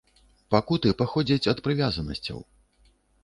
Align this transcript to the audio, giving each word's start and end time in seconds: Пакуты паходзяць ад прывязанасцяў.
Пакуты 0.53 0.93
паходзяць 1.01 1.49
ад 1.53 1.61
прывязанасцяў. 1.69 2.39